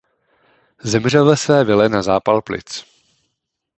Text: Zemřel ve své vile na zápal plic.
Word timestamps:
Zemřel 0.83 1.25
ve 1.25 1.37
své 1.37 1.63
vile 1.63 1.89
na 1.89 2.01
zápal 2.03 2.41
plic. 2.41 2.85